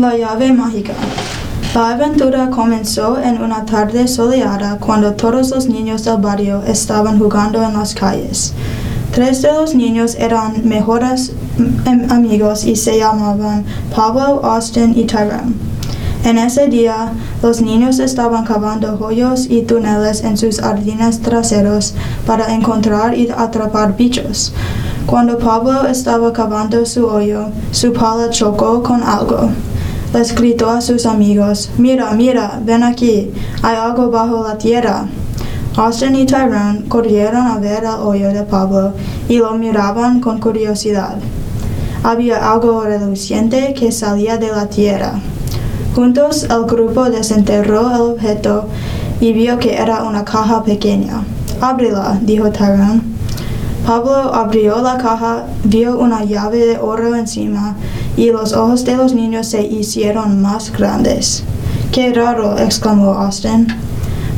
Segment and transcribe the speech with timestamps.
[0.00, 0.94] La llave mágica.
[1.74, 7.62] La aventura comenzó en una tarde soleada cuando todos los niños del barrio estaban jugando
[7.62, 8.54] en las calles.
[9.12, 11.32] Tres de los niños eran mejores
[11.84, 15.52] em, amigos y se llamaban Pablo, Austin y Tyrone.
[16.24, 17.12] En ese día,
[17.42, 21.94] los niños estaban cavando hoyos y túneles en sus jardines traseros
[22.26, 24.54] para encontrar y atrapar bichos.
[25.04, 29.50] Cuando Pablo estaba cavando su hoyo, su pala chocó con algo.
[30.12, 33.30] Les gritó a sus amigos, Mira, mira, ven aquí,
[33.62, 35.06] hay algo bajo la tierra.
[35.74, 38.92] Austin y Tyrone corrieron a ver el hoyo de Pablo
[39.26, 41.16] y lo miraban con curiosidad.
[42.02, 45.14] Había algo reluciente que salía de la tierra.
[45.94, 48.68] Juntos el grupo desenterró el objeto
[49.18, 51.22] y vio que era una caja pequeña.
[51.62, 53.00] Ábrela, dijo Tyrone.
[53.86, 57.76] Pablo abrió la caja, vio una llave de oro encima
[58.16, 61.44] y los ojos de los niños se hicieron más grandes.
[61.90, 62.58] ¡Qué raro!
[62.58, 63.66] exclamó Austin.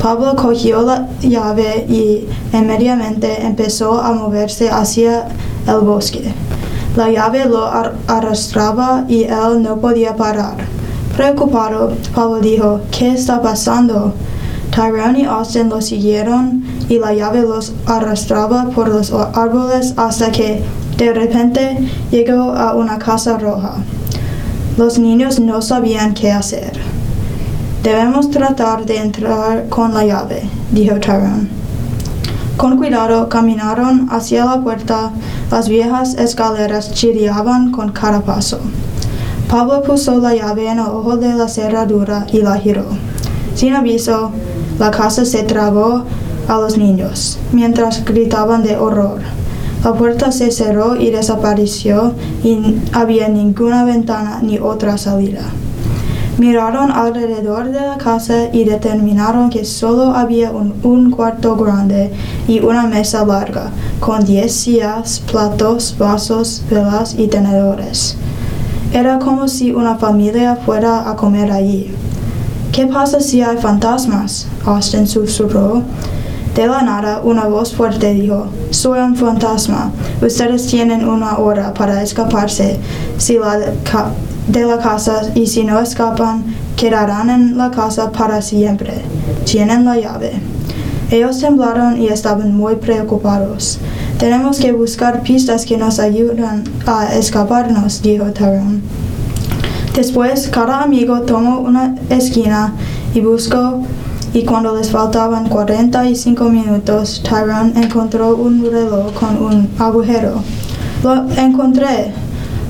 [0.00, 5.28] Pablo cogió la llave y inmediatamente empezó a moverse hacia
[5.66, 6.32] el bosque.
[6.96, 7.64] La llave lo
[8.06, 10.56] arrastraba y él no podía parar.
[11.16, 14.12] Preocupado, Pablo dijo, ¿qué está pasando?
[14.74, 20.62] Tyrone y Austin lo siguieron y la llave los arrastraba por los árboles hasta que
[21.02, 21.78] de repente
[22.10, 23.74] llegó a una casa roja.
[24.76, 26.72] Los niños no sabían qué hacer.
[27.82, 31.48] Debemos tratar de entrar con la llave, dijo Tyrone.
[32.56, 35.10] Con cuidado caminaron hacia la puerta.
[35.50, 38.60] Las viejas escaleras chirriaban con cada paso.
[39.48, 42.86] Pablo puso la llave en el ojo de la cerradura y la giró.
[43.56, 44.30] Sin aviso,
[44.78, 46.04] la casa se tragó
[46.46, 49.20] a los niños, mientras gritaban de horror.
[49.84, 55.42] La puerta se cerró y desapareció y había ninguna ventana ni otra salida.
[56.38, 62.12] Miraron alrededor de la casa y determinaron que solo había un, cuarto grande
[62.46, 68.16] y una mesa larga, con diez sillas, platos, vasos, velas y tenedores.
[68.92, 71.90] Era como si una familia fuera a comer allí.
[72.70, 74.46] ¿Qué pasa si hay fantasmas?
[74.64, 75.82] Austin susurró.
[76.54, 79.90] De la nada, una voz fuerte dijo, Soy un fantasma.
[80.20, 82.78] Ustedes tienen una hora para escaparse.
[83.16, 83.58] Si la
[84.48, 86.44] de la casa y si no escapan,
[86.76, 88.92] quedarán en la casa para siempre.
[89.44, 90.32] Tienen la llave.
[91.10, 93.78] Ellos temblaron y estaban muy preocupados.
[94.18, 98.80] Tenemos que buscar pistas que nos ayuden a escaparnos, dijo Tyrone.
[99.94, 102.72] Después, cada amigo tomó una esquina
[103.14, 103.82] y buscó,
[104.34, 110.42] y cuando les faltaban 45 minutos, Tyrone encontró un reloj con un agujero.
[111.02, 112.12] Lo encontré,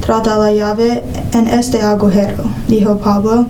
[0.00, 1.04] Trata la llave
[1.34, 3.46] en este agujero, dijo Pablo.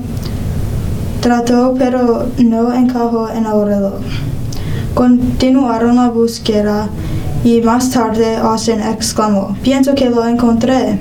[1.20, 3.94] Trató, pero no encajó en el reloj.
[4.94, 6.88] Continuaron la búsqueda
[7.44, 10.98] y más tarde Austin exclamó, pienso que lo encontré.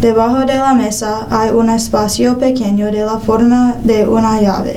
[0.00, 4.76] Debajo de la mesa hay un espacio pequeño de la forma de una llave.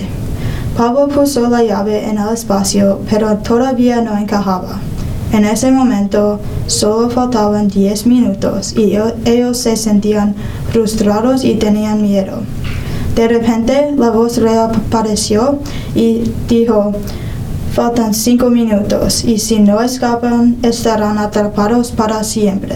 [0.78, 4.80] Pablo puso la llave en el espacio, pero todavía no encajaba.
[5.34, 8.96] En ese momento solo faltaban diez minutos y
[9.26, 10.36] ellos se sentían
[10.72, 12.42] frustrados y tenían miedo.
[13.16, 15.58] De repente la voz reapareció
[15.96, 16.94] y dijo,
[17.74, 22.76] faltan cinco minutos y si no escapan estarán atrapados para siempre.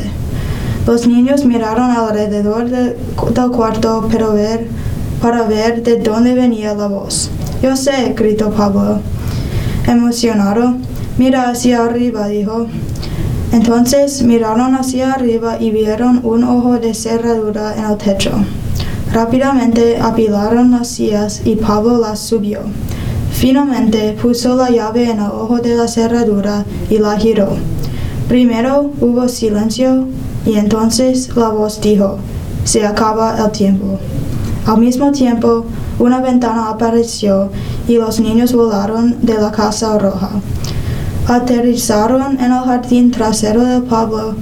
[0.88, 2.96] Los niños miraron alrededor del
[3.52, 4.68] cuarto para ver,
[5.22, 7.30] para ver de dónde venía la voz.
[7.62, 9.00] Yo sé, gritó Pablo,
[9.88, 10.76] emocionado.
[11.18, 12.66] Mira hacia arriba, dijo.
[13.52, 18.32] Entonces miraron hacia arriba y vieron un ojo de cerradura en el techo.
[19.14, 22.62] Rápidamente apilaron las sillas y Pablo las subió.
[23.32, 27.50] Finalmente puso la llave en el ojo de la cerradura y la giró.
[28.28, 30.08] Primero hubo silencio
[30.46, 32.18] y entonces la voz dijo,
[32.64, 34.00] se acaba el tiempo.
[34.66, 35.66] Al mismo tiempo,
[36.00, 37.52] una ventana apareció
[37.88, 40.30] y los niños volaron de la casa roja.
[41.28, 44.36] Aterrizaron en el jardín trasero del pueblo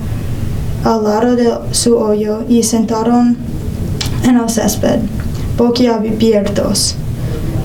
[0.84, 3.38] al lado de su hoyo y sentaron
[4.24, 5.00] en el césped,
[5.58, 6.96] boquiabiertos.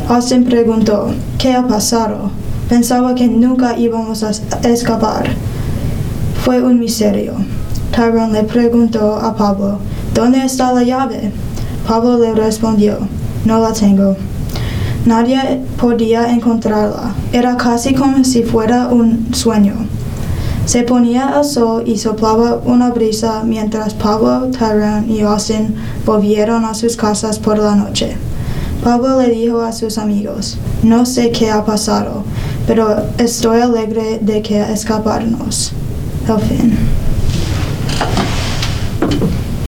[0.09, 1.09] Austin preguntó,
[1.39, 2.31] ¿qué ha pasado?
[2.69, 4.31] Pensaba que nunca íbamos a
[4.69, 5.31] escapar.
[6.45, 7.35] Fue un misterio.
[7.95, 9.79] Tyrone le preguntó a Pablo,
[10.15, 11.33] ¿dónde está la llave?
[11.87, 12.99] Pablo le respondió,
[13.45, 14.17] no la tengo.
[15.07, 17.15] Nadie podía encontrarla.
[17.33, 19.75] Era casi como si fuera un sueño.
[20.65, 25.75] Se ponía el sol y soplaba una brisa mientras Pablo, Tyrone y Austin
[26.07, 28.17] volvieron a sus casas por la noche.
[28.83, 32.25] Pablo le dijo a sus amigos, no sé qué ha pasado,
[32.67, 35.73] pero estoy alegre de que escaparnos.
[36.29, 36.79] El fin.